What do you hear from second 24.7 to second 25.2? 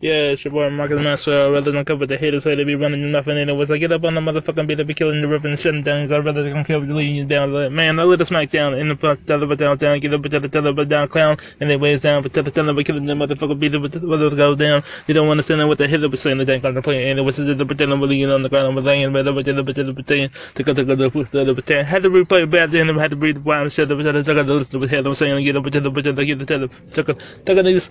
to what head I'm